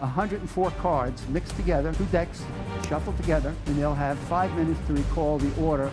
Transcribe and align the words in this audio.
104 0.00 0.70
cards 0.80 1.22
mixed 1.28 1.56
together, 1.56 1.92
two 1.92 2.06
decks 2.10 2.42
shuffled 2.86 3.16
together, 3.16 3.54
and 3.66 3.76
they'll 3.76 3.94
have 3.94 4.18
five 4.28 4.52
minutes 4.56 4.80
to 4.86 4.94
recall 4.94 5.38
the 5.38 5.50
order. 5.60 5.90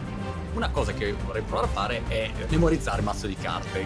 Una 0.54 0.70
cosa 0.70 0.94
che 0.94 1.14
vorrei 1.26 1.42
provare 1.42 1.66
a 1.66 1.70
fare 1.70 2.02
è 2.08 2.32
memorizzare 2.50 3.00
il 3.00 3.04
mazzo 3.04 3.28
di 3.28 3.36
carte. 3.36 3.86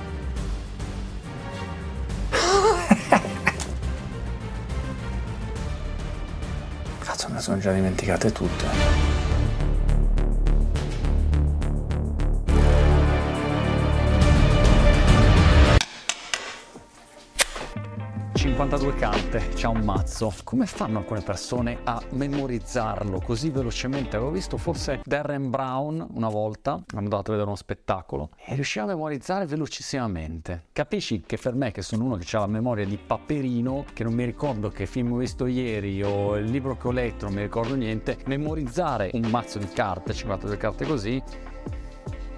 Cazzo, 6.99 7.27
me 7.29 7.35
le 7.35 7.41
sono 7.41 7.57
già 7.57 7.71
dimenticate 7.71 8.31
tutte. 8.31 9.26
52 18.67 18.95
carte, 18.95 19.49
c'ha 19.55 19.69
un 19.69 19.79
mazzo. 19.79 20.33
Come 20.43 20.65
fanno 20.65 20.97
alcune 20.97 21.21
persone 21.21 21.79
a 21.85 22.01
memorizzarlo 22.09 23.21
così 23.21 23.49
velocemente? 23.49 24.17
Avevo 24.17 24.31
visto 24.31 24.57
forse 24.57 24.99
Darren 25.05 25.49
Brown 25.49 26.05
una 26.15 26.27
volta, 26.27 26.71
hanno 26.71 26.83
andato 26.99 27.31
a 27.31 27.35
vedere 27.35 27.43
uno 27.43 27.55
spettacolo, 27.55 28.31
e 28.35 28.55
riusciva 28.55 28.83
a 28.83 28.89
memorizzare 28.89 29.45
velocissimamente. 29.45 30.65
Capisci 30.73 31.21
che 31.25 31.37
per 31.37 31.55
me, 31.55 31.71
che 31.71 31.81
sono 31.81 32.03
uno 32.03 32.17
che 32.17 32.35
ha 32.35 32.41
la 32.41 32.47
memoria 32.47 32.85
di 32.85 32.97
Paperino, 32.97 33.85
che 33.93 34.03
non 34.03 34.13
mi 34.13 34.25
ricordo 34.25 34.67
che 34.67 34.85
film 34.85 35.13
ho 35.13 35.17
visto 35.17 35.45
ieri 35.45 36.03
o 36.03 36.35
il 36.35 36.51
libro 36.51 36.75
che 36.75 36.89
ho 36.89 36.91
letto, 36.91 37.23
non 37.23 37.35
mi 37.35 37.43
ricordo 37.43 37.73
niente, 37.73 38.17
memorizzare 38.25 39.11
un 39.13 39.29
mazzo 39.29 39.59
di 39.59 39.67
carte, 39.69 40.13
52 40.13 40.57
carte 40.57 40.85
così, 40.85 41.23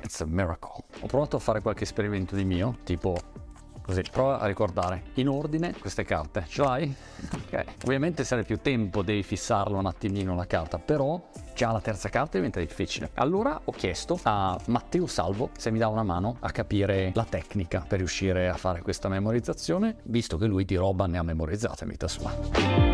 it's 0.03 0.21
a 0.21 0.25
miracle. 0.27 0.83
Ho 0.99 1.07
provato 1.07 1.37
a 1.37 1.39
fare 1.39 1.59
qualche 1.61 1.85
esperimento 1.85 2.35
di 2.35 2.43
mio, 2.43 2.77
tipo 2.83 3.17
Così, 3.89 4.03
prova 4.11 4.37
a 4.37 4.45
ricordare 4.45 5.01
in 5.15 5.27
ordine 5.27 5.73
queste 5.79 6.03
carte. 6.03 6.45
Ce 6.47 6.61
l'hai? 6.61 6.93
Ok. 7.33 7.65
Ovviamente 7.85 8.23
se 8.23 8.35
hai 8.35 8.45
più 8.45 8.59
tempo 8.61 9.01
devi 9.01 9.23
fissarlo 9.23 9.79
un 9.79 9.87
attimino 9.87 10.35
la 10.35 10.45
carta, 10.45 10.77
però 10.77 11.19
già 11.55 11.71
la 11.71 11.81
terza 11.81 12.07
carta 12.07 12.37
diventa 12.37 12.59
difficile. 12.59 13.09
Allora 13.15 13.59
ho 13.63 13.71
chiesto 13.71 14.19
a 14.21 14.55
Matteo 14.67 15.07
Salvo 15.07 15.49
se 15.57 15.71
mi 15.71 15.79
dà 15.79 15.87
una 15.87 16.03
mano 16.03 16.37
a 16.41 16.51
capire 16.51 17.09
la 17.15 17.25
tecnica 17.27 17.83
per 17.87 17.97
riuscire 17.97 18.47
a 18.47 18.57
fare 18.57 18.83
questa 18.83 19.09
memorizzazione, 19.09 19.95
visto 20.03 20.37
che 20.37 20.45
lui 20.45 20.65
di 20.65 20.75
roba 20.75 21.07
ne 21.07 21.17
ha 21.17 21.23
memorizzata 21.23 21.83
in 21.83 21.89
vita 21.89 22.07
sua. 22.07 22.88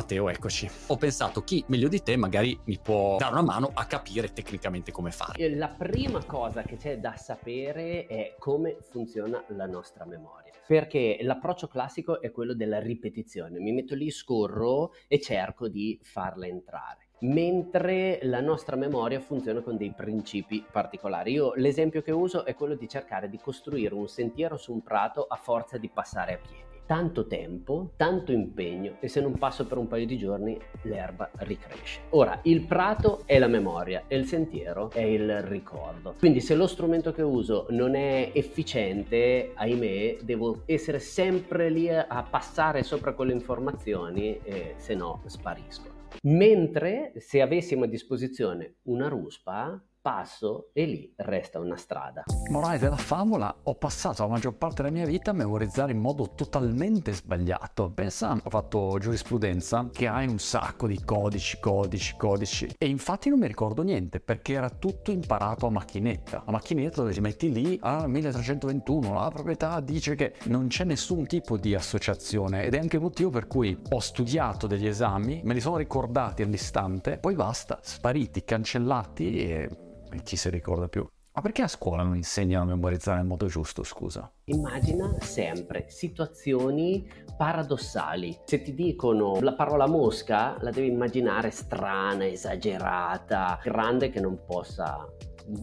Matteo, 0.00 0.30
eccoci. 0.30 0.66
Ho 0.86 0.96
pensato 0.96 1.42
chi 1.42 1.62
meglio 1.66 1.88
di 1.88 2.02
te 2.02 2.16
magari 2.16 2.58
mi 2.64 2.78
può 2.82 3.18
dare 3.18 3.32
una 3.32 3.42
mano 3.42 3.70
a 3.74 3.84
capire 3.84 4.32
tecnicamente 4.32 4.92
come 4.92 5.10
fare. 5.10 5.54
La 5.54 5.68
prima 5.68 6.24
cosa 6.24 6.62
che 6.62 6.78
c'è 6.78 6.98
da 6.98 7.16
sapere 7.16 8.06
è 8.06 8.34
come 8.38 8.78
funziona 8.80 9.44
la 9.48 9.66
nostra 9.66 10.06
memoria. 10.06 10.52
Perché 10.66 11.18
l'approccio 11.20 11.68
classico 11.68 12.22
è 12.22 12.30
quello 12.30 12.54
della 12.54 12.80
ripetizione. 12.80 13.58
Mi 13.58 13.72
metto 13.72 13.94
lì, 13.94 14.10
scorro 14.10 14.92
e 15.06 15.20
cerco 15.20 15.68
di 15.68 16.00
farla 16.02 16.46
entrare 16.46 17.08
mentre 17.22 18.20
la 18.22 18.40
nostra 18.40 18.76
memoria 18.76 19.20
funziona 19.20 19.60
con 19.60 19.76
dei 19.76 19.92
principi 19.92 20.64
particolari. 20.72 21.32
Io 21.32 21.52
l'esempio 21.56 22.00
che 22.00 22.12
uso 22.12 22.46
è 22.46 22.54
quello 22.54 22.74
di 22.74 22.88
cercare 22.88 23.28
di 23.28 23.38
costruire 23.38 23.92
un 23.92 24.08
sentiero 24.08 24.56
su 24.56 24.72
un 24.72 24.82
prato 24.82 25.26
a 25.28 25.36
forza 25.36 25.76
di 25.76 25.90
passare 25.90 26.32
a 26.32 26.38
piedi 26.38 26.69
tanto 26.90 27.28
tempo, 27.28 27.92
tanto 27.94 28.32
impegno 28.32 28.96
e 28.98 29.06
se 29.06 29.20
non 29.20 29.38
passo 29.38 29.64
per 29.64 29.78
un 29.78 29.86
paio 29.86 30.06
di 30.06 30.18
giorni 30.18 30.58
l'erba 30.82 31.30
ricresce. 31.34 32.00
Ora, 32.08 32.40
il 32.42 32.62
prato 32.62 33.22
è 33.26 33.38
la 33.38 33.46
memoria 33.46 34.06
e 34.08 34.16
il 34.16 34.26
sentiero 34.26 34.90
è 34.90 35.02
il 35.02 35.40
ricordo. 35.42 36.16
Quindi 36.18 36.40
se 36.40 36.56
lo 36.56 36.66
strumento 36.66 37.12
che 37.12 37.22
uso 37.22 37.68
non 37.70 37.94
è 37.94 38.32
efficiente, 38.34 39.52
ahimè, 39.54 40.16
devo 40.22 40.62
essere 40.66 40.98
sempre 40.98 41.70
lì 41.70 41.88
a 41.88 42.26
passare 42.28 42.82
sopra 42.82 43.14
quelle 43.14 43.34
informazioni 43.34 44.40
e 44.42 44.74
se 44.76 44.96
no 44.96 45.22
spariscono. 45.26 45.94
Mentre 46.22 47.12
se 47.18 47.40
avessimo 47.40 47.84
a 47.84 47.86
disposizione 47.86 48.78
una 48.86 49.06
ruspa, 49.06 49.80
passo 50.00 50.70
e 50.72 50.84
lì 50.84 51.12
resta 51.16 51.58
una 51.58 51.76
strada. 51.76 52.24
Morale 52.50 52.78
della 52.78 52.96
favola, 52.96 53.54
ho 53.64 53.74
passato 53.74 54.22
la 54.22 54.28
maggior 54.28 54.54
parte 54.54 54.82
della 54.82 54.94
mia 54.94 55.06
vita 55.06 55.30
a 55.30 55.34
memorizzare 55.34 55.92
in 55.92 55.98
modo 55.98 56.32
totalmente 56.34 57.12
sbagliato. 57.12 57.90
Pensa, 57.90 58.40
ho 58.42 58.50
fatto 58.50 58.96
giurisprudenza 58.98 59.88
che 59.92 60.06
hai 60.06 60.26
un 60.26 60.38
sacco 60.38 60.86
di 60.86 61.02
codici, 61.04 61.58
codici, 61.60 62.16
codici 62.16 62.74
e 62.78 62.88
infatti 62.88 63.28
non 63.28 63.38
mi 63.38 63.46
ricordo 63.46 63.82
niente 63.82 64.20
perché 64.20 64.54
era 64.54 64.70
tutto 64.70 65.10
imparato 65.10 65.66
a 65.66 65.70
macchinetta. 65.70 66.44
A 66.46 66.50
macchinetta 66.50 67.02
dove 67.02 67.12
ti 67.12 67.20
metti 67.20 67.52
lì 67.52 67.78
a 67.82 68.06
1321, 68.06 69.14
la 69.14 69.30
proprietà 69.30 69.80
dice 69.80 70.14
che 70.14 70.34
non 70.44 70.68
c'è 70.68 70.84
nessun 70.84 71.26
tipo 71.26 71.56
di 71.56 71.74
associazione 71.74 72.64
ed 72.64 72.74
è 72.74 72.78
anche 72.78 72.96
il 72.96 73.02
motivo 73.02 73.30
per 73.30 73.46
cui 73.46 73.78
ho 73.90 74.00
studiato 74.00 74.66
degli 74.66 74.86
esami, 74.86 75.40
me 75.44 75.54
li 75.54 75.60
sono 75.60 75.76
ricordati 75.76 76.42
all'istante, 76.42 77.18
poi 77.18 77.34
basta, 77.34 77.78
spariti, 77.82 78.44
cancellati 78.44 79.38
e 79.38 79.88
chi 80.18 80.36
si 80.36 80.50
ricorda 80.50 80.88
più? 80.88 81.06
Ma 81.32 81.42
perché 81.42 81.62
a 81.62 81.68
scuola 81.68 82.02
non 82.02 82.16
insegnano 82.16 82.64
a 82.64 82.74
memorizzare 82.74 83.18
nel 83.18 83.26
modo 83.26 83.46
giusto, 83.46 83.84
scusa? 83.84 84.30
Immagina 84.46 85.14
sempre 85.20 85.86
situazioni 85.88 87.08
paradossali. 87.36 88.36
Se 88.44 88.62
ti 88.62 88.74
dicono 88.74 89.38
la 89.40 89.54
parola 89.54 89.86
mosca, 89.86 90.56
la 90.60 90.70
devi 90.70 90.88
immaginare 90.88 91.50
strana, 91.50 92.26
esagerata, 92.26 93.60
grande 93.62 94.10
che 94.10 94.20
non 94.20 94.44
possa 94.44 95.06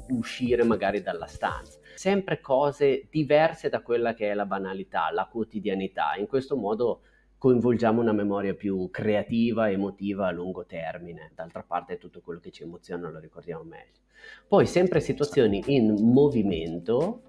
uscire 0.09 0.63
magari 0.63 1.01
dalla 1.01 1.27
stanza. 1.27 1.79
Sempre 1.95 2.39
cose 2.39 3.07
diverse 3.11 3.69
da 3.69 3.81
quella 3.81 4.13
che 4.13 4.31
è 4.31 4.33
la 4.33 4.45
banalità, 4.45 5.11
la 5.11 5.27
quotidianità. 5.29 6.15
In 6.17 6.27
questo 6.27 6.55
modo 6.55 7.01
coinvolgiamo 7.37 8.01
una 8.01 8.13
memoria 8.13 8.53
più 8.53 8.89
creativa, 8.89 9.69
emotiva 9.69 10.27
a 10.27 10.31
lungo 10.31 10.65
termine. 10.65 11.31
D'altra 11.35 11.63
parte 11.63 11.97
tutto 11.97 12.21
quello 12.21 12.39
che 12.39 12.51
ci 12.51 12.63
emoziona 12.63 13.09
lo 13.09 13.19
ricordiamo 13.19 13.63
meglio. 13.63 14.05
Poi 14.47 14.65
sempre 14.65 14.99
situazioni 14.99 15.63
in 15.67 15.93
movimento 15.93 17.21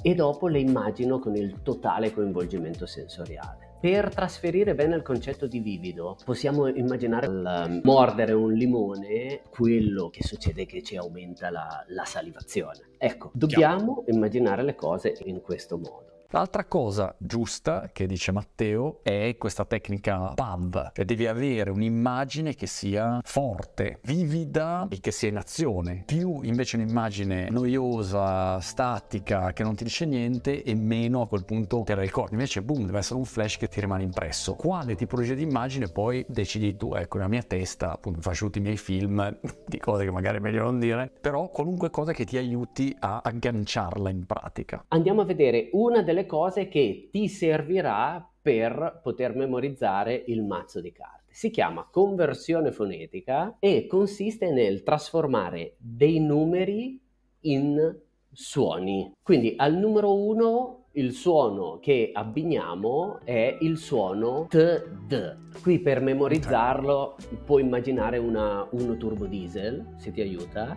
e 0.00 0.14
dopo 0.14 0.46
le 0.46 0.60
immagino 0.60 1.18
con 1.18 1.34
il 1.36 1.62
totale 1.62 2.12
coinvolgimento 2.12 2.86
sensoriale. 2.86 3.64
Per 3.80 4.14
trasferire 4.14 4.74
bene 4.74 4.96
il 4.96 5.02
concetto 5.02 5.46
di 5.46 5.60
vivido, 5.60 6.16
possiamo 6.24 6.66
immaginare 6.66 7.26
al 7.26 7.80
mordere 7.82 8.32
un 8.32 8.52
limone 8.52 9.42
quello 9.50 10.08
che 10.08 10.22
succede 10.22 10.62
è 10.62 10.66
che 10.66 10.82
ci 10.82 10.96
aumenta 10.96 11.50
la, 11.50 11.84
la 11.88 12.04
salivazione. 12.04 12.92
Ecco, 12.96 13.30
dobbiamo 13.34 14.04
immaginare 14.06 14.62
le 14.62 14.74
cose 14.74 15.14
in 15.24 15.42
questo 15.42 15.76
modo. 15.76 16.15
L'altra 16.30 16.64
cosa 16.64 17.14
giusta 17.18 17.88
che 17.92 18.06
dice 18.06 18.32
Matteo 18.32 18.98
è 19.02 19.36
questa 19.38 19.64
tecnica 19.64 20.32
PAV, 20.34 20.90
cioè 20.92 21.04
devi 21.04 21.26
avere 21.28 21.70
un'immagine 21.70 22.54
che 22.54 22.66
sia 22.66 23.20
forte, 23.22 24.00
vivida 24.02 24.88
e 24.90 24.98
che 24.98 25.12
sia 25.12 25.28
in 25.28 25.36
azione. 25.36 26.02
Più 26.04 26.40
invece 26.42 26.76
un'immagine 26.76 27.48
noiosa, 27.48 28.58
statica, 28.60 29.52
che 29.52 29.62
non 29.62 29.76
ti 29.76 29.84
dice 29.84 30.04
niente 30.04 30.64
e 30.64 30.74
meno 30.74 31.22
a 31.22 31.28
quel 31.28 31.44
punto 31.44 31.82
te 31.84 31.94
la 31.94 32.02
ricordi. 32.02 32.34
Invece 32.34 32.60
boom, 32.60 32.86
deve 32.86 32.98
essere 32.98 33.18
un 33.18 33.24
flash 33.24 33.56
che 33.58 33.68
ti 33.68 33.80
rimane 33.80 34.02
impresso. 34.02 34.54
Quale 34.54 34.96
tipologia 34.96 35.34
di 35.34 35.42
immagine 35.42 35.86
poi 35.86 36.24
decidi 36.28 36.76
tu, 36.76 36.94
ecco, 36.94 37.18
nella 37.18 37.30
mia 37.30 37.42
testa, 37.42 37.92
appunto 37.92 38.20
faccio 38.20 38.46
tutti 38.46 38.58
i 38.58 38.62
miei 38.62 38.76
film 38.76 39.38
di 39.64 39.78
cose 39.78 40.04
che 40.04 40.10
magari 40.10 40.38
è 40.38 40.40
meglio 40.40 40.64
non 40.64 40.80
dire, 40.80 41.08
però 41.20 41.48
qualunque 41.50 41.90
cosa 41.90 42.12
che 42.12 42.24
ti 42.24 42.36
aiuti 42.36 42.94
a 42.98 43.20
agganciarla 43.22 44.10
in 44.10 44.26
pratica. 44.26 44.84
Andiamo 44.88 45.20
a 45.20 45.24
vedere 45.24 45.68
una 45.72 46.02
delle 46.02 46.15
delle 46.16 46.24
cose 46.24 46.68
che 46.68 47.10
ti 47.12 47.28
servirà 47.28 48.26
per 48.40 49.00
poter 49.02 49.34
memorizzare 49.34 50.24
il 50.28 50.42
mazzo 50.42 50.80
di 50.80 50.90
carte. 50.90 51.34
Si 51.34 51.50
chiama 51.50 51.86
conversione 51.90 52.72
fonetica 52.72 53.56
e 53.58 53.86
consiste 53.86 54.50
nel 54.50 54.82
trasformare 54.82 55.76
dei 55.78 56.18
numeri 56.18 56.98
in 57.40 57.98
suoni. 58.32 59.12
Quindi 59.22 59.52
al 59.58 59.74
numero 59.74 60.14
1 60.14 60.85
il 60.96 61.12
suono 61.12 61.78
che 61.80 62.10
abbiniamo 62.12 63.20
è 63.24 63.56
il 63.60 63.76
suono 63.78 64.46
TD. 64.48 65.60
Qui 65.62 65.78
per 65.80 66.00
memorizzarlo 66.00 67.16
puoi 67.44 67.62
immaginare 67.62 68.18
una 68.18 68.66
Uno 68.70 68.96
Turbo 68.96 69.26
Diesel, 69.26 69.94
se 69.96 70.12
ti 70.12 70.20
aiuta. 70.20 70.76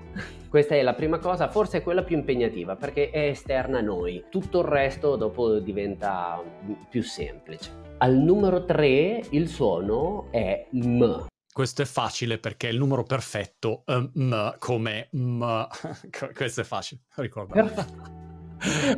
Questa 0.49 0.75
è 0.75 0.81
la 0.81 0.93
prima 0.93 1.19
cosa, 1.19 1.49
forse 1.49 1.77
è 1.77 1.83
quella 1.83 2.03
più 2.03 2.17
impegnativa 2.17 2.75
perché 2.75 3.09
è 3.09 3.27
esterna 3.27 3.79
a 3.79 3.81
noi. 3.81 4.25
Tutto 4.29 4.59
il 4.59 4.65
resto 4.65 5.15
dopo 5.15 5.59
diventa 5.59 6.41
più 6.89 7.01
semplice. 7.03 7.87
Al 7.99 8.15
numero 8.15 8.65
3 8.65 9.23
il 9.31 9.47
suono 9.47 10.27
è 10.31 10.67
M. 10.71 11.27
Questo 11.51 11.81
è 11.81 11.85
facile 11.85 12.37
perché 12.37 12.69
è 12.69 12.71
il 12.71 12.77
numero 12.77 13.03
perfetto, 13.03 13.83
um, 13.87 14.11
m 14.13 14.55
come 14.59 15.09
m. 15.11 15.65
Questo 16.33 16.61
è 16.61 16.63
facile, 16.63 17.01
ricordo. 17.15 17.53
Perfetto. 17.53 18.18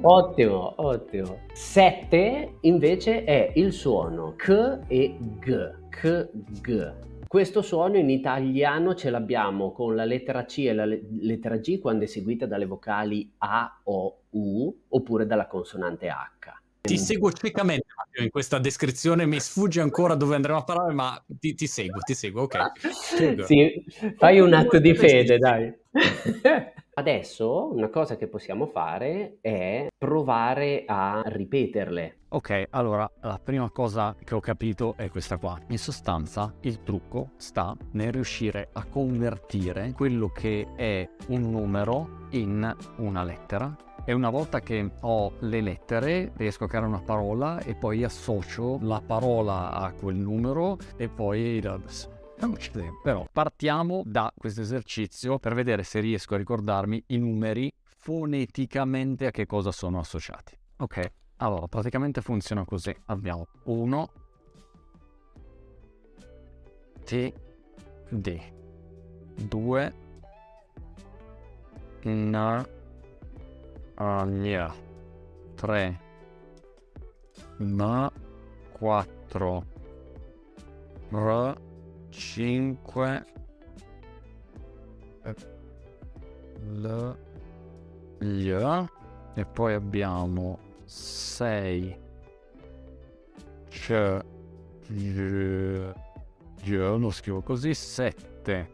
Ottimo, 0.02 0.74
ottimo. 0.78 1.40
7 1.54 2.58
invece 2.62 3.24
è 3.24 3.52
il 3.56 3.72
suono 3.72 4.34
K 4.36 4.80
e 4.88 5.18
G. 5.40 5.72
K, 5.90 6.30
G. 6.62 6.94
Questo 7.28 7.62
suono 7.62 7.98
in 7.98 8.10
italiano 8.10 8.94
ce 8.94 9.10
l'abbiamo 9.10 9.72
con 9.72 9.96
la 9.96 10.04
lettera 10.04 10.44
C 10.44 10.66
e 10.68 10.74
la 10.74 10.86
le- 10.86 11.02
lettera 11.22 11.58
G 11.58 11.80
quando 11.80 12.04
è 12.04 12.08
seguita 12.08 12.46
dalle 12.46 12.66
vocali 12.66 13.32
A, 13.38 13.80
O, 13.84 14.24
U 14.32 14.76
oppure 14.90 15.26
dalla 15.26 15.48
consonante 15.48 16.10
H. 16.10 16.62
Ti 16.82 16.98
seguo 16.98 17.32
ciecamente 17.32 17.86
in 18.18 18.30
questa 18.30 18.58
descrizione, 18.58 19.26
mi 19.26 19.40
sfugge 19.40 19.82
ancora 19.82 20.16
dove 20.16 20.36
andremo 20.36 20.58
a 20.58 20.64
parlare, 20.64 20.94
ma 20.94 21.24
ti, 21.28 21.54
ti 21.54 21.68
seguo, 21.68 22.00
ti 22.02 22.16
seguo, 22.16 22.44
ok. 22.44 22.58
Sì, 23.46 23.84
fai 24.18 24.40
un 24.40 24.54
atto 24.54 24.80
di 24.80 24.96
fede, 24.96 25.38
dai. 25.38 25.72
Adesso 26.94 27.72
una 27.72 27.90
cosa 27.90 28.18
che 28.18 28.28
possiamo 28.28 28.66
fare 28.66 29.38
è 29.42 29.88
provare 29.98 30.84
a 30.86 31.22
ripeterle. 31.26 32.21
Ok, 32.34 32.68
allora 32.70 33.12
la 33.24 33.38
prima 33.44 33.70
cosa 33.72 34.16
che 34.24 34.36
ho 34.36 34.40
capito 34.40 34.94
è 34.96 35.10
questa 35.10 35.36
qua. 35.36 35.60
In 35.68 35.78
sostanza 35.78 36.56
il 36.62 36.82
trucco 36.82 37.32
sta 37.36 37.76
nel 37.92 38.14
riuscire 38.14 38.70
a 38.72 38.86
convertire 38.86 39.92
quello 39.92 40.30
che 40.30 40.66
è 40.78 41.10
un 41.28 41.52
numero 41.52 42.28
in 42.30 42.74
una 43.00 43.24
lettera 43.26 43.76
e 44.06 44.14
una 44.14 44.30
volta 44.30 44.62
che 44.62 44.92
ho 45.02 45.34
le 45.40 45.60
lettere 45.60 46.32
riesco 46.38 46.64
a 46.64 46.68
creare 46.70 46.88
una 46.88 47.02
parola 47.02 47.60
e 47.60 47.76
poi 47.76 48.06
associo 48.06 48.78
la 48.82 49.02
parola 49.06 49.72
a 49.74 49.92
quel 49.92 50.16
numero 50.16 50.78
e 50.96 51.10
poi. 51.10 51.62
Però 53.04 53.28
partiamo 53.30 54.04
da 54.06 54.32
questo 54.34 54.62
esercizio 54.62 55.38
per 55.38 55.54
vedere 55.54 55.84
se 55.84 56.00
riesco 56.00 56.36
a 56.36 56.38
ricordarmi 56.38 57.04
i 57.08 57.18
numeri 57.18 57.70
foneticamente 57.84 59.26
a 59.26 59.32
che 59.32 59.46
cosa 59.46 59.74
sono 59.74 60.00
associati. 60.00 60.58
Ok, 60.78 61.12
allora 61.42 61.68
praticamente 61.68 62.22
funziona 62.22 62.64
così. 62.66 62.96
Abbiamo 63.06 63.48
1 63.64 64.10
T 67.04 67.34
D. 68.10 68.42
2 69.36 69.94
N 72.04 72.66
Agna 73.96 74.74
3 75.56 76.00
Ma 77.58 78.12
4 78.72 79.66
R 81.10 81.62
5 82.10 83.26
L 86.74 87.18
Gli 88.20 88.52
e 89.34 89.46
poi 89.46 89.74
abbiamo 89.74 90.70
6 90.92 91.98
C 93.70 94.20
G 94.88 95.94
G 96.62 96.76
lo 96.76 97.10
scrivo 97.12 97.42
così 97.42 97.74
7 97.74 98.70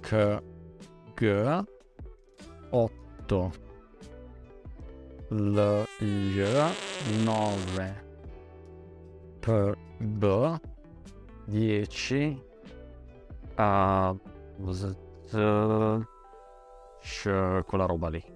K 0.00 0.42
G 1.14 1.64
8 2.70 3.52
L 5.28 5.84
Gli 5.98 6.42
9 7.22 8.04
P 9.38 9.76
B 9.98 10.60
10 11.44 12.42
A 13.54 14.16
Z 14.68 14.96
Sh 17.00 17.22
quella 17.64 17.86
roba 17.86 18.08
lì 18.08 18.33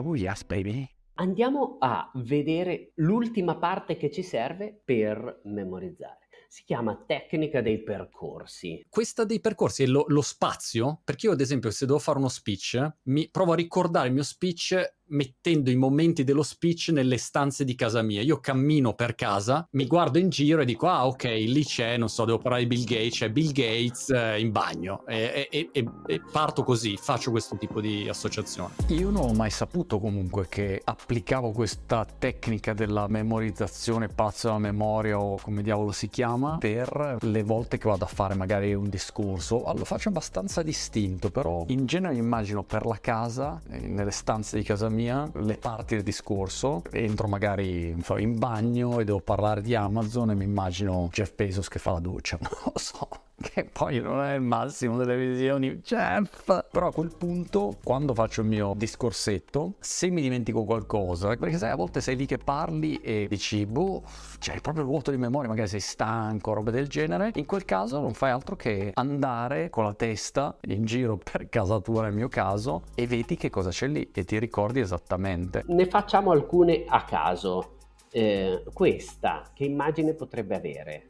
Oh 0.00 0.16
yes 0.16 0.44
baby 0.44 0.88
Andiamo 1.14 1.76
a 1.78 2.10
vedere 2.14 2.92
l'ultima 2.96 3.56
parte 3.56 3.98
che 3.98 4.10
ci 4.10 4.22
serve 4.22 4.80
per 4.82 5.42
memorizzare. 5.44 6.28
Si 6.48 6.64
chiama 6.64 7.04
tecnica 7.06 7.60
dei 7.60 7.82
percorsi. 7.82 8.86
questa 8.88 9.24
dei 9.24 9.38
percorsi 9.38 9.82
è 9.82 9.86
lo, 9.86 10.06
lo 10.08 10.22
spazio, 10.22 11.02
perché 11.04 11.26
io 11.26 11.32
ad 11.32 11.40
esempio 11.40 11.70
se 11.70 11.84
devo 11.84 11.98
fare 11.98 12.18
uno 12.18 12.28
speech, 12.28 12.94
mi 13.04 13.28
provo 13.30 13.52
a 13.52 13.56
ricordare 13.56 14.08
il 14.08 14.14
mio 14.14 14.22
speech 14.22 14.99
mettendo 15.10 15.70
i 15.70 15.76
momenti 15.76 16.24
dello 16.24 16.42
speech 16.42 16.88
nelle 16.92 17.16
stanze 17.18 17.64
di 17.64 17.74
casa 17.74 18.02
mia. 18.02 18.22
Io 18.22 18.38
cammino 18.40 18.94
per 18.94 19.14
casa, 19.14 19.66
mi 19.72 19.86
guardo 19.86 20.18
in 20.18 20.28
giro 20.28 20.62
e 20.62 20.64
dico, 20.64 20.88
ah 20.88 21.06
ok, 21.06 21.24
lì 21.24 21.64
c'è, 21.64 21.96
non 21.96 22.08
so, 22.08 22.24
devo 22.24 22.38
parlare 22.38 22.62
di 22.66 22.68
Bill 22.68 22.84
Gates, 22.84 23.18
c'è 23.18 23.30
Bill 23.30 23.52
Gates 23.52 24.10
eh, 24.10 24.40
in 24.40 24.50
bagno. 24.50 25.04
E, 25.06 25.48
e- 25.50 25.68
e- 25.72 25.88
e 26.06 26.20
parto 26.30 26.62
così, 26.64 26.96
faccio 26.96 27.30
questo 27.30 27.56
tipo 27.56 27.80
di 27.80 28.08
associazione. 28.08 28.74
Io 28.88 29.10
non 29.10 29.28
ho 29.30 29.32
mai 29.32 29.50
saputo 29.50 29.98
comunque 29.98 30.46
che 30.48 30.80
applicavo 30.82 31.50
questa 31.52 32.04
tecnica 32.18 32.72
della 32.72 33.06
memorizzazione, 33.08 34.08
pazzo 34.08 34.48
della 34.48 34.58
memoria 34.58 35.18
o 35.18 35.38
come 35.40 35.62
diavolo 35.62 35.92
si 35.92 36.08
chiama, 36.08 36.58
per 36.58 37.18
le 37.20 37.42
volte 37.42 37.78
che 37.78 37.88
vado 37.88 38.04
a 38.04 38.08
fare 38.08 38.34
magari 38.34 38.74
un 38.74 38.88
discorso. 38.88 39.64
Ah, 39.64 39.74
Lo 39.74 39.84
faccio 39.84 40.08
abbastanza 40.08 40.62
distinto, 40.62 41.30
però 41.30 41.64
in 41.68 41.86
genere 41.86 42.14
immagino 42.16 42.62
per 42.62 42.86
la 42.86 42.98
casa, 43.00 43.60
eh, 43.70 43.80
nelle 43.80 44.10
stanze 44.10 44.56
di 44.58 44.62
casa 44.64 44.88
mia, 44.88 44.98
le 45.08 45.56
parti 45.56 45.94
del 45.94 46.04
discorso. 46.04 46.82
Entro 46.90 47.28
magari 47.28 47.94
in 48.18 48.38
bagno 48.38 49.00
e 49.00 49.04
devo 49.04 49.20
parlare 49.20 49.62
di 49.62 49.74
Amazon 49.74 50.30
e 50.30 50.34
mi 50.34 50.44
immagino 50.44 51.08
Jeff 51.12 51.34
Bezos 51.34 51.68
che 51.68 51.78
fa 51.78 51.92
la 51.92 52.00
doccia. 52.00 52.38
Non 52.42 52.50
lo 52.64 52.78
so. 52.78 53.08
Che 53.42 53.64
poi 53.64 54.00
non 54.00 54.20
è 54.20 54.34
il 54.34 54.42
massimo 54.42 54.98
delle 54.98 55.16
visioni, 55.16 55.76
Jeff. 55.76 56.44
Però 56.70 56.88
a 56.88 56.92
quel 56.92 57.14
punto, 57.16 57.78
quando 57.82 58.12
faccio 58.12 58.42
il 58.42 58.46
mio 58.48 58.74
discorsetto, 58.76 59.76
se 59.80 60.10
mi 60.10 60.20
dimentico 60.20 60.64
qualcosa, 60.64 61.34
perché 61.36 61.56
sai, 61.56 61.70
a 61.70 61.74
volte 61.74 62.02
sei 62.02 62.16
lì 62.16 62.26
che 62.26 62.36
parli 62.36 63.00
e 63.00 63.26
dici, 63.30 63.64
boh, 63.64 64.02
c'hai 64.38 64.60
proprio 64.60 64.84
il 64.84 64.90
vuoto 64.90 65.10
di 65.10 65.16
memoria, 65.16 65.48
magari 65.48 65.68
sei 65.68 65.80
stanco, 65.80 66.52
robe 66.52 66.70
del 66.70 66.86
genere. 66.86 67.30
In 67.36 67.46
quel 67.46 67.64
caso 67.64 67.98
non 67.98 68.12
fai 68.12 68.30
altro 68.30 68.56
che 68.56 68.90
andare 68.92 69.70
con 69.70 69.84
la 69.84 69.94
testa 69.94 70.58
in 70.66 70.84
giro 70.84 71.16
per 71.16 71.48
casa 71.48 71.80
tua, 71.80 72.02
nel 72.02 72.12
mio 72.12 72.28
caso, 72.28 72.82
e 72.94 73.06
vedi 73.06 73.36
che 73.36 73.48
cosa 73.48 73.70
c'è 73.70 73.86
lì 73.86 74.10
e 74.12 74.24
ti 74.24 74.38
ricordi 74.38 74.80
esattamente. 74.80 75.64
Ne 75.68 75.86
facciamo 75.86 76.30
alcune 76.30 76.84
a 76.86 77.04
caso. 77.04 77.76
Eh, 78.12 78.64
questa, 78.74 79.50
che 79.54 79.64
immagine 79.64 80.12
potrebbe 80.12 80.56
avere? 80.56 81.06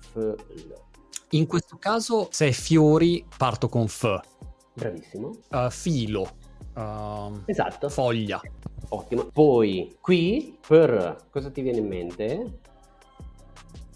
F- 0.00 0.34
In 1.30 1.46
questo 1.46 1.76
caso, 1.78 2.28
se 2.30 2.48
è 2.48 2.52
fiori, 2.52 3.24
parto 3.36 3.68
con 3.68 3.86
F. 3.88 4.18
Bravissimo. 4.74 5.36
Uh, 5.50 5.70
filo. 5.70 6.28
uh, 6.74 7.42
Esatto. 7.44 7.88
foglia. 7.88 8.40
Ottimo. 8.90 9.24
Poi 9.24 9.96
qui 10.00 10.56
per 10.66 11.26
cosa 11.30 11.50
ti 11.50 11.60
viene 11.60 11.78
in 11.78 11.86
mente? 11.86 12.58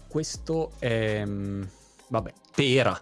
Questo 0.07 0.71
è... 0.77 1.23
mm, 1.25 1.63
Vabbè, 2.09 2.33
pera. 2.55 3.01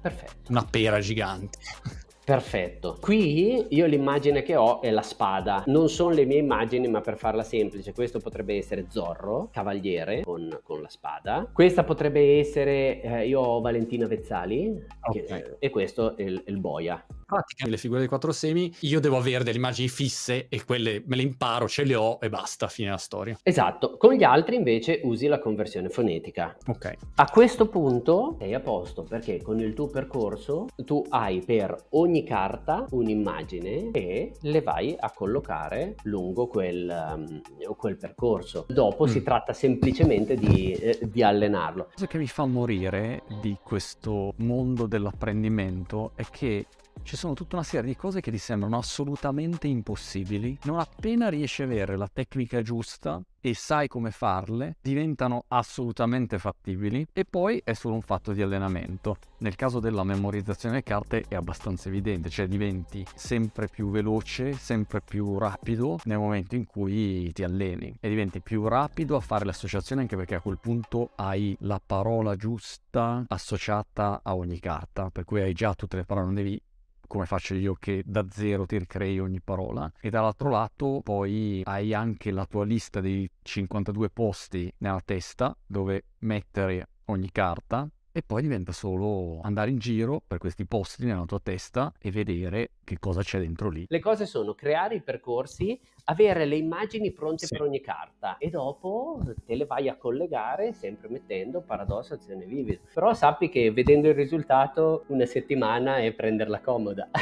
Perfetto. 0.00 0.50
Una 0.50 0.64
pera 0.64 0.98
gigante. 1.00 1.58
Perfetto. 2.30 2.96
Qui 3.00 3.66
io 3.70 3.86
l'immagine 3.86 4.42
che 4.42 4.54
ho 4.54 4.80
è 4.80 4.90
la 4.90 5.02
spada. 5.02 5.64
Non 5.66 5.88
sono 5.88 6.14
le 6.14 6.24
mie 6.24 6.38
immagini, 6.38 6.86
ma 6.86 7.00
per 7.00 7.16
farla 7.16 7.42
semplice, 7.42 7.92
questo 7.92 8.20
potrebbe 8.20 8.56
essere 8.56 8.86
Zorro, 8.88 9.48
cavaliere 9.52 10.22
con, 10.22 10.60
con 10.62 10.80
la 10.80 10.88
spada. 10.88 11.48
Questa 11.52 11.82
potrebbe 11.82 12.38
essere, 12.38 13.00
eh, 13.02 13.26
io 13.26 13.40
ho 13.40 13.60
Valentina 13.60 14.06
Vezzali 14.06 14.86
che- 15.12 15.24
Ok. 15.28 15.56
e 15.58 15.70
questo 15.70 16.16
è 16.16 16.22
il, 16.22 16.40
il 16.46 16.58
boia. 16.58 17.04
Pratica, 17.30 17.68
le 17.68 17.76
figure 17.76 18.00
dei 18.00 18.08
quattro 18.08 18.32
semi, 18.32 18.74
io 18.80 18.98
devo 18.98 19.16
avere 19.16 19.44
delle 19.44 19.56
immagini 19.56 19.88
fisse 19.88 20.48
e 20.48 20.64
quelle 20.64 21.02
me 21.06 21.14
le 21.16 21.22
imparo, 21.22 21.68
ce 21.68 21.84
le 21.84 21.94
ho 21.94 22.18
e 22.20 22.28
basta, 22.28 22.66
fine 22.66 22.90
la 22.90 22.96
storia. 22.96 23.38
Esatto. 23.42 23.96
Con 23.96 24.14
gli 24.14 24.24
altri 24.24 24.56
invece 24.56 25.00
usi 25.04 25.26
la 25.28 25.38
conversione 25.38 25.88
fonetica. 25.90 26.56
Ok. 26.66 26.92
A 27.14 27.30
questo 27.30 27.68
punto 27.68 28.36
sei 28.40 28.52
a 28.54 28.60
posto 28.60 29.04
perché 29.04 29.40
con 29.40 29.60
il 29.60 29.74
tuo 29.74 29.86
percorso 29.86 30.66
tu 30.84 31.04
hai 31.10 31.40
per 31.40 31.76
ogni 31.90 32.24
carta 32.24 32.86
un'immagine 32.90 33.90
e 33.92 34.32
le 34.40 34.60
vai 34.62 34.96
a 34.98 35.12
collocare 35.12 35.94
lungo 36.04 36.48
quel, 36.48 36.88
um, 37.16 37.40
quel 37.76 37.96
percorso. 37.96 38.66
Dopo 38.68 39.06
si 39.06 39.20
Mm. 39.20 39.24
tratta 39.24 39.52
semplicemente 39.52 40.34
di, 40.34 40.72
eh, 40.72 40.98
di 41.02 41.22
allenarlo. 41.22 41.84
La 41.88 41.94
cosa 41.94 42.06
che 42.06 42.18
mi 42.18 42.26
fa 42.26 42.44
morire 42.46 43.22
di 43.40 43.56
questo 43.62 44.32
mondo 44.38 44.86
dell'apprendimento 44.86 46.12
è 46.16 46.24
che 46.30 46.66
ci 47.02 47.16
sono 47.16 47.34
tutta 47.34 47.56
una 47.56 47.64
serie 47.64 47.88
di 47.88 47.96
cose 47.96 48.20
che 48.20 48.30
ti 48.30 48.38
sembrano 48.38 48.78
assolutamente 48.78 49.66
impossibili. 49.66 50.58
Non 50.64 50.78
appena 50.78 51.28
riesci 51.28 51.62
a 51.62 51.64
avere 51.64 51.96
la 51.96 52.08
tecnica 52.12 52.62
giusta 52.62 53.20
e 53.40 53.54
sai 53.54 53.88
come 53.88 54.10
farle, 54.10 54.76
diventano 54.82 55.44
assolutamente 55.48 56.38
fattibili 56.38 57.06
e 57.12 57.24
poi 57.24 57.60
è 57.64 57.72
solo 57.72 57.94
un 57.94 58.02
fatto 58.02 58.32
di 58.32 58.42
allenamento. 58.42 59.16
Nel 59.38 59.56
caso 59.56 59.80
della 59.80 60.04
memorizzazione 60.04 60.74
delle 60.74 60.86
carte 60.86 61.24
è 61.26 61.34
abbastanza 61.34 61.88
evidente, 61.88 62.28
cioè 62.28 62.46
diventi 62.46 63.04
sempre 63.14 63.66
più 63.68 63.90
veloce, 63.90 64.52
sempre 64.52 65.00
più 65.00 65.38
rapido 65.38 65.98
nel 66.04 66.18
momento 66.18 66.54
in 66.54 66.66
cui 66.66 67.32
ti 67.32 67.42
alleni 67.42 67.96
e 67.98 68.08
diventi 68.08 68.40
più 68.40 68.68
rapido 68.68 69.16
a 69.16 69.20
fare 69.20 69.46
l'associazione 69.46 70.02
anche 70.02 70.16
perché 70.16 70.34
a 70.34 70.40
quel 70.40 70.58
punto 70.60 71.10
hai 71.16 71.56
la 71.60 71.80
parola 71.84 72.36
giusta 72.36 73.24
associata 73.26 74.20
a 74.22 74.34
ogni 74.34 74.60
carta, 74.60 75.08
per 75.10 75.24
cui 75.24 75.40
hai 75.40 75.54
già 75.54 75.74
tutte 75.74 75.96
le 75.96 76.04
parole, 76.04 76.26
non 76.26 76.34
devi 76.34 76.62
come 77.10 77.26
faccio 77.26 77.54
io 77.54 77.74
che 77.74 78.04
da 78.06 78.24
zero 78.30 78.66
ti 78.66 78.78
ricrei 78.78 79.18
ogni 79.18 79.40
parola. 79.40 79.92
E 80.00 80.10
dall'altro 80.10 80.48
lato 80.48 81.00
poi 81.02 81.60
hai 81.64 81.92
anche 81.92 82.30
la 82.30 82.46
tua 82.46 82.64
lista 82.64 83.00
dei 83.00 83.28
52 83.42 84.10
posti 84.10 84.72
nella 84.78 85.02
testa 85.04 85.56
dove 85.66 86.04
mettere 86.18 86.86
ogni 87.06 87.32
carta 87.32 87.90
e 88.12 88.22
poi 88.22 88.42
diventa 88.42 88.72
solo 88.72 89.40
andare 89.42 89.70
in 89.70 89.78
giro 89.78 90.20
per 90.26 90.38
questi 90.38 90.66
posti 90.66 91.04
nella 91.06 91.24
tua 91.24 91.40
testa 91.40 91.92
e 92.00 92.10
vedere 92.10 92.70
che 92.84 92.98
cosa 92.98 93.22
c'è 93.22 93.38
dentro 93.38 93.68
lì. 93.70 93.84
Le 93.88 94.00
cose 94.00 94.26
sono 94.26 94.54
creare 94.54 94.96
i 94.96 95.02
percorsi, 95.02 95.78
avere 96.04 96.44
le 96.44 96.56
immagini 96.56 97.12
pronte 97.12 97.46
Sì. 97.46 97.56
per 97.56 97.66
ogni 97.66 97.80
carta 97.80 98.36
e 98.38 98.50
dopo 98.50 99.20
te 99.46 99.54
le 99.54 99.64
vai 99.66 99.88
a 99.88 99.96
collegare 99.96 100.72
sempre 100.72 101.08
mettendo 101.08 101.60
paradosso, 101.60 102.14
azione 102.14 102.44
vivida. 102.44 102.78
Però 102.92 103.14
sappi 103.14 103.48
che 103.48 103.70
vedendo 103.70 104.08
il 104.08 104.14
risultato 104.14 105.04
una 105.08 105.26
settimana 105.26 105.98
è 105.98 106.12
prenderla 106.12 106.60
comoda. 106.60 107.08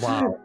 Wow! 0.00 0.38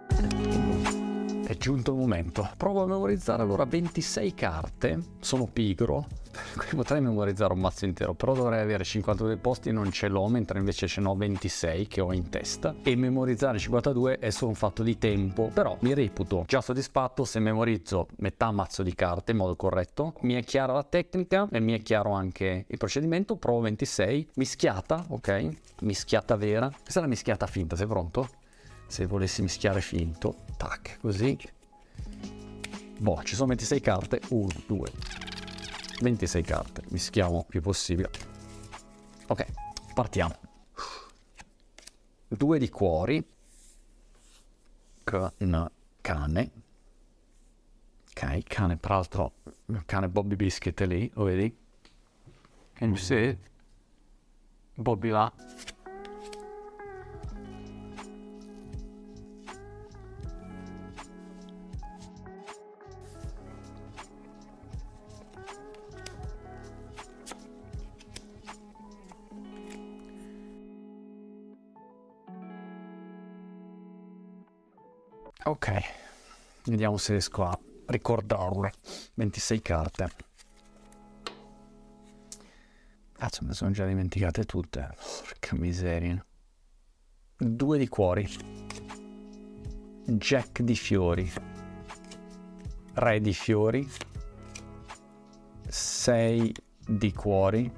È 1.50 1.58
giunto 1.58 1.94
il 1.94 1.98
momento. 1.98 2.48
Provo 2.58 2.84
a 2.84 2.86
memorizzare 2.86 3.42
allora 3.42 3.66
26 3.66 4.36
carte. 4.36 5.02
Sono 5.20 5.48
pigro. 5.52 6.06
Quindi 6.56 6.76
potrei 6.76 7.02
memorizzare 7.02 7.54
un 7.54 7.60
mazzo 7.60 7.86
intero, 7.86 8.14
però 8.14 8.36
dovrei 8.36 8.62
avere 8.62 8.84
52 8.84 9.38
posti 9.38 9.72
non 9.72 9.92
ce 9.92 10.10
l'ho, 10.10 10.28
mentre 10.28 10.60
invece 10.60 10.86
ce 10.86 11.02
n'ho 11.02 11.16
26 11.16 11.88
che 11.88 12.02
ho 12.02 12.14
in 12.14 12.30
testa. 12.30 12.76
E 12.84 12.96
memorizzare 12.96 13.58
52 13.58 14.20
è 14.20 14.30
solo 14.30 14.52
un 14.52 14.56
fatto 14.56 14.84
di 14.84 15.00
tempo, 15.00 15.50
però 15.52 15.76
mi 15.80 15.96
reputo 15.96 16.44
già 16.46 16.62
soddisfatto 16.62 17.26
se 17.26 17.40
memorizzo 17.40 18.10
metà 18.18 18.52
mazzo 18.52 18.84
di 18.84 18.94
carte 18.94 19.32
in 19.32 19.38
modo 19.38 19.56
corretto. 19.56 20.14
Mi 20.22 20.36
è 20.36 20.44
chiara 20.44 20.74
la 20.74 20.84
tecnica 20.84 21.48
e 21.52 21.60
mi 21.60 21.74
è 21.74 21.82
chiaro 21.82 22.12
anche 22.12 22.66
il 22.68 22.78
procedimento. 22.78 23.38
Provo 23.38 23.62
26, 23.62 24.30
mischiata, 24.36 25.04
ok? 25.08 25.50
Mischiata 25.82 26.36
vera. 26.36 26.70
Questa 26.70 27.00
è 27.00 27.02
la 27.02 27.10
mischiata 27.10 27.48
finta, 27.48 27.76
sei 27.76 27.88
pronto? 27.88 28.30
se 28.90 29.06
volessi 29.06 29.44
mischiare 29.44 29.82
finto, 29.82 30.36
tac, 30.60 30.98
così. 31.00 31.38
Boh, 33.00 33.24
ci 33.24 33.36
sono 33.36 33.48
26 33.48 33.80
carte, 33.80 34.20
1, 34.28 34.48
2, 34.68 34.92
26 36.02 36.44
carte, 36.44 36.84
mischiamo 36.90 37.46
più 37.48 37.62
possibile. 37.62 38.12
Ok, 39.28 39.46
partiamo. 39.94 40.36
Due 42.28 42.60
di 42.60 42.70
cuori, 42.70 43.26
con 45.06 45.72
cane. 46.02 46.52
Ok, 48.10 48.44
cane, 48.44 48.76
peraltro, 48.76 49.36
cane 49.86 50.10
Bobby 50.10 50.36
Biscuit 50.36 50.82
è 50.82 50.86
lì, 50.86 51.10
lo 51.14 51.24
vedi? 51.24 51.58
Can 52.74 52.90
you 52.90 52.98
see? 52.98 53.38
Bobby 54.74 55.10
là. 55.10 55.32
Ok, 75.42 75.72
vediamo 76.66 76.98
se 76.98 77.14
riesco 77.14 77.46
a 77.46 77.58
ricordarle. 77.86 78.74
26 79.14 79.62
carte. 79.62 80.10
Cazzo, 83.14 83.40
me 83.44 83.48
le 83.50 83.54
sono 83.54 83.72
già 83.72 83.86
dimenticate 83.86 84.44
tutte. 84.44 84.94
Porca 85.24 85.56
miseria. 85.56 86.24
Due 87.38 87.78
di 87.78 87.88
cuori. 87.88 88.28
Jack 90.06 90.62
di 90.62 90.76
fiori. 90.76 91.32
Re 92.96 93.22
di 93.22 93.34
fiori. 93.34 93.90
Sei 95.70 96.54
di 96.86 97.14
cuori. 97.14 97.72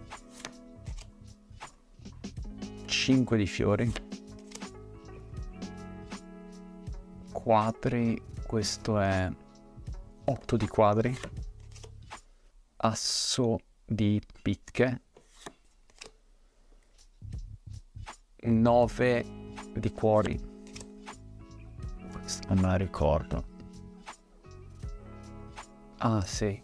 Cinque 2.85 3.37
di 3.37 3.45
fiori. 3.45 4.10
Quadri, 7.41 8.21
questo 8.45 8.99
è 8.99 9.27
8 10.25 10.57
di 10.57 10.67
quadri, 10.67 11.17
asso 12.77 13.57
di 13.83 14.21
picche, 14.43 15.01
9 18.43 19.25
di 19.73 19.91
cuori, 19.91 20.39
questo 22.11 22.47
non 22.49 22.59
me 22.59 22.67
la 22.67 22.75
ricordo. 22.75 23.45
Ah 25.97 26.21
sì, 26.21 26.61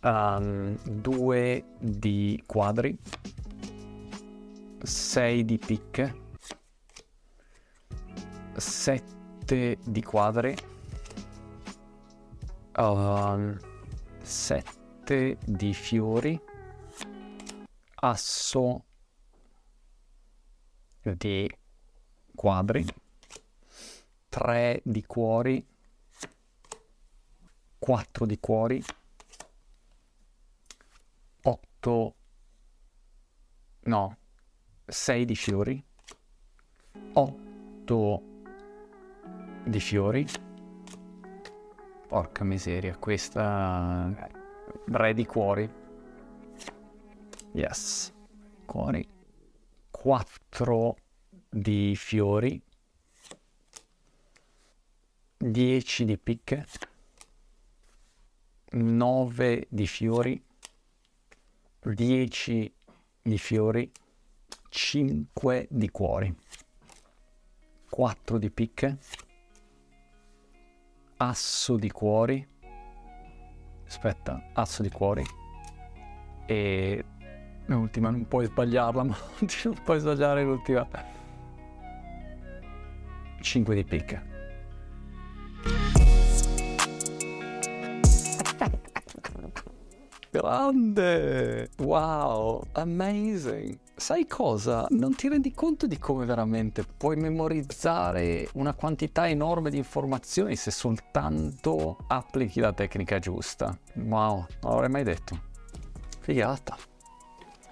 2 0.00 1.64
di 1.78 2.42
quadri, 2.46 2.98
6 4.82 5.44
di 5.44 5.58
picche, 5.58 6.24
7 8.56 9.14
di 9.46 10.02
quadri, 10.02 10.56
7 14.22 15.38
di 15.44 15.72
fiori, 15.72 16.38
asso 17.94 18.84
di 21.00 21.48
quadri, 22.34 22.84
3 24.28 24.80
di 24.82 25.06
cuori, 25.06 25.64
4 27.78 28.26
di 28.26 28.40
cuori, 28.40 28.82
8 31.42 32.14
no, 33.84 34.16
6 34.86 35.24
di 35.24 35.36
fiori, 35.36 35.84
8 37.12 38.34
di 39.66 39.80
fiori. 39.80 40.24
Porca 42.06 42.44
miseria, 42.44 42.96
questa 42.96 44.30
re 44.86 45.14
di 45.14 45.26
cuori. 45.26 45.68
Yes. 47.52 48.12
Cuori. 48.64 49.06
4 49.90 50.96
di 51.50 51.96
fiori. 51.96 52.62
10 55.38 56.04
di 56.04 56.18
picche. 56.18 56.66
9 58.70 59.66
di 59.68 59.86
fiori. 59.86 60.42
10 61.80 62.74
di 63.22 63.38
fiori. 63.38 63.90
5 64.68 65.66
di 65.70 65.90
cuori. 65.90 66.34
4 67.88 68.38
di 68.38 68.50
picche 68.50 68.98
asso 71.18 71.76
di 71.76 71.90
cuori. 71.90 72.46
Aspetta 73.86 74.50
asso 74.52 74.82
di 74.82 74.90
cuori. 74.90 75.24
E 76.46 77.04
l'ultima 77.66 78.10
non 78.10 78.26
puoi 78.26 78.46
sbagliarla 78.46 79.02
ma 79.04 79.16
non 79.64 79.74
puoi 79.84 79.98
sbagliare 80.00 80.42
l'ultima. 80.44 80.88
5 83.40 83.74
di 83.74 83.84
picche 83.84 84.35
grande 90.40 91.70
wow 91.78 92.62
amazing 92.72 93.78
sai 93.96 94.26
cosa? 94.26 94.86
Non 94.90 95.14
ti 95.14 95.26
rendi 95.28 95.52
conto 95.52 95.86
di 95.86 95.98
come 95.98 96.26
veramente 96.26 96.84
puoi 96.84 97.16
memorizzare 97.16 98.46
una 98.54 98.74
quantità 98.74 99.26
enorme 99.26 99.70
di 99.70 99.78
informazioni 99.78 100.54
se 100.54 100.70
soltanto 100.70 101.96
applichi 102.06 102.60
la 102.60 102.74
tecnica 102.74 103.18
giusta. 103.18 103.76
Wow, 103.94 104.44
non 104.60 104.72
l'avrei 104.72 104.90
mai 104.90 105.02
detto. 105.02 105.40
Figata. 106.20 106.76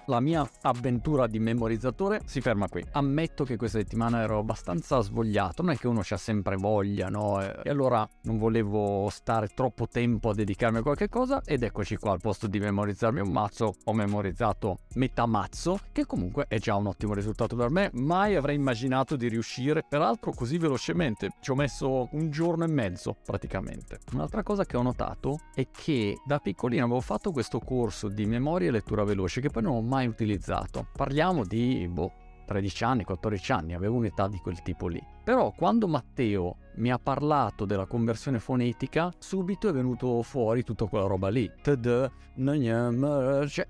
La 0.07 0.19
mia 0.19 0.47
avventura 0.61 1.25
di 1.25 1.39
memorizzatore 1.39 2.21
si 2.25 2.39
ferma 2.39 2.67
qui. 2.67 2.85
Ammetto 2.91 3.43
che 3.43 3.57
questa 3.57 3.79
settimana 3.79 4.21
ero 4.21 4.37
abbastanza 4.37 5.01
svogliato, 5.01 5.63
non 5.63 5.71
è 5.71 5.77
che 5.77 5.87
uno 5.87 6.01
c'ha 6.03 6.17
sempre 6.17 6.57
voglia, 6.57 7.09
no? 7.09 7.41
E 7.41 7.69
allora 7.69 8.07
non 8.23 8.37
volevo 8.37 9.09
stare 9.09 9.47
troppo 9.47 9.87
tempo 9.87 10.29
a 10.29 10.35
dedicarmi 10.35 10.77
a 10.77 10.81
qualche 10.83 11.09
cosa 11.09 11.41
ed 11.43 11.63
eccoci 11.63 11.97
qua, 11.97 12.11
al 12.11 12.21
posto 12.21 12.45
di 12.45 12.59
memorizzarmi 12.59 13.19
un 13.19 13.31
mazzo, 13.31 13.77
ho 13.83 13.93
memorizzato 13.93 14.77
metà 14.93 15.25
mazzo, 15.25 15.79
che 15.91 16.05
comunque 16.05 16.45
è 16.47 16.59
già 16.59 16.75
un 16.75 16.85
ottimo 16.85 17.15
risultato 17.15 17.55
per 17.55 17.71
me. 17.71 17.89
Mai 17.93 18.35
avrei 18.35 18.55
immaginato 18.55 19.15
di 19.15 19.27
riuscire, 19.27 19.83
peraltro 19.89 20.33
così 20.33 20.59
velocemente. 20.59 21.31
Ci 21.41 21.49
ho 21.49 21.55
messo 21.55 22.09
un 22.11 22.29
giorno 22.29 22.63
e 22.63 22.67
mezzo 22.67 23.15
praticamente. 23.25 24.01
Un'altra 24.13 24.43
cosa 24.43 24.65
che 24.65 24.77
ho 24.77 24.83
notato 24.83 25.39
è 25.55 25.67
che 25.71 26.19
da 26.23 26.37
piccolino 26.37 26.83
avevo 26.83 27.01
fatto 27.01 27.31
questo 27.31 27.59
corso 27.59 28.07
di 28.07 28.27
memoria 28.27 28.67
e 28.67 28.71
lettura 28.71 29.03
veloce 29.03 29.41
che 29.41 29.49
poi 29.49 29.63
non 29.63 29.75
ho 29.77 29.81
mai 29.81 29.93
utilizzato. 30.03 30.87
Parliamo 30.93 31.45
di 31.45 31.87
boh, 31.89 32.11
13 32.45 32.83
anni, 32.83 33.03
14 33.05 33.51
anni, 33.53 33.73
avevo 33.73 33.95
un'età 33.95 34.27
di 34.27 34.37
quel 34.39 34.61
tipo 34.61 34.87
lì. 34.87 35.01
Però 35.25 35.51
quando 35.57 35.87
Matteo 35.87 36.57
mi 36.75 36.91
ha 36.91 36.99
parlato 36.99 37.65
della 37.65 37.85
conversione 37.85 38.37
fonetica, 38.37 39.11
subito 39.17 39.67
è 39.67 39.71
venuto 39.71 40.21
fuori 40.21 40.61
tutta 40.63 40.85
quella 40.85 41.07
roba 41.07 41.29
lì. 41.29 41.49
Cioè 41.63 42.09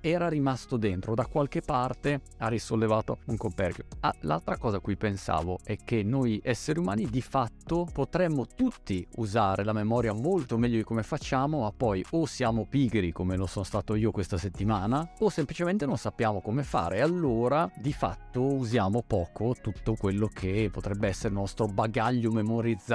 era 0.02 0.28
rimasto 0.28 0.76
dentro, 0.76 1.14
da 1.14 1.28
qualche 1.28 1.62
parte 1.62 2.22
ha 2.40 2.48
risollevato 2.48 3.20
un 3.28 3.38
coperchio. 3.38 3.86
Ah, 4.02 4.14
l'altra 4.22 4.58
cosa 4.58 4.78
a 4.78 4.80
cui 4.82 4.98
pensavo 4.98 5.60
è 5.64 5.78
che 5.78 6.04
noi 6.04 6.42
esseri 6.44 6.80
umani 6.80 7.06
di 7.06 7.22
fatto 7.22 7.88
potremmo 7.94 8.48
tutti 8.48 9.08
usare 9.18 9.64
la 9.64 9.72
memoria 9.72 10.12
molto 10.12 10.58
meglio 10.58 10.78
di 10.78 10.84
come 10.84 11.04
facciamo, 11.04 11.62
ma 11.62 11.72
poi 11.72 12.04
o 12.10 12.26
siamo 12.26 12.66
pigri 12.68 13.14
come 13.14 13.38
lo 13.38 13.46
sono 13.46 13.64
stato 13.64 13.96
io 13.96 14.12
questa 14.12 14.38
settimana, 14.38 15.08
o 15.20 15.30
semplicemente 15.30 15.86
non 15.86 15.98
sappiamo 15.98 16.42
come 16.42 16.64
fare. 16.64 16.98
E 16.98 17.02
allora 17.02 17.72
di 17.78 17.94
fatto 17.94 18.42
usiamo 18.42 19.04
poco 19.06 19.56
tutto 19.62 19.94
quello 19.94 20.28
che 20.28 20.70
potrebbe 20.72 21.08
essere 21.08 21.30
il 21.30 21.36
nostro 21.36 21.44
bagaglio 21.74 22.32
memorizzato 22.32 22.94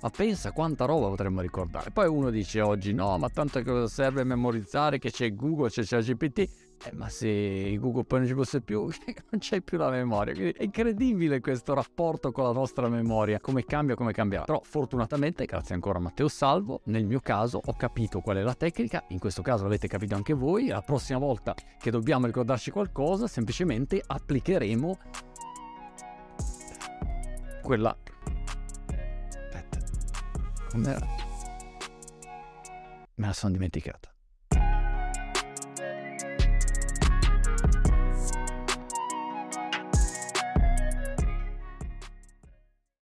ma 0.00 0.10
pensa 0.10 0.52
quanta 0.52 0.84
roba 0.84 1.08
potremmo 1.08 1.40
ricordare. 1.40 1.90
Poi 1.90 2.08
uno 2.08 2.30
dice 2.30 2.60
oggi 2.60 2.92
no, 2.92 3.16
ma 3.18 3.28
tanto 3.28 3.62
cosa 3.62 3.86
serve 3.86 4.24
memorizzare 4.24 4.98
che 4.98 5.10
c'è 5.10 5.34
Google, 5.34 5.68
c'è 5.68 5.84
ChatGPT. 5.84 6.38
Eh, 6.84 6.92
ma 6.92 7.08
se 7.08 7.76
Google 7.78 8.04
poi 8.04 8.20
non 8.20 8.28
ci 8.28 8.34
fosse 8.34 8.60
più, 8.60 8.82
non 9.30 9.40
c'è 9.40 9.60
più 9.60 9.78
la 9.78 9.90
memoria. 9.90 10.32
Quindi 10.32 10.52
è 10.52 10.62
incredibile 10.62 11.40
questo 11.40 11.74
rapporto 11.74 12.30
con 12.30 12.44
la 12.44 12.52
nostra 12.52 12.88
memoria, 12.88 13.40
come 13.40 13.64
cambia, 13.64 13.96
come 13.96 14.12
cambierà. 14.12 14.44
Però 14.44 14.60
fortunatamente, 14.62 15.44
grazie 15.44 15.74
ancora 15.74 15.98
a 15.98 16.02
Matteo 16.02 16.28
Salvo, 16.28 16.82
nel 16.84 17.04
mio 17.04 17.20
caso 17.20 17.60
ho 17.64 17.74
capito 17.74 18.20
qual 18.20 18.36
è 18.36 18.42
la 18.42 18.54
tecnica, 18.54 19.04
in 19.08 19.18
questo 19.18 19.42
caso 19.42 19.64
l'avete 19.64 19.88
capito 19.88 20.14
anche 20.14 20.34
voi, 20.34 20.68
la 20.68 20.82
prossima 20.82 21.18
volta 21.18 21.54
che 21.78 21.90
dobbiamo 21.90 22.26
ricordarci 22.26 22.70
qualcosa, 22.70 23.26
semplicemente 23.26 24.00
applicheremo 24.06 24.98
quella 27.68 27.94
Com'era? 30.70 31.06
Me 33.14 33.26
la 33.26 33.32
sono 33.34 33.52
dimenticata. 33.52 34.10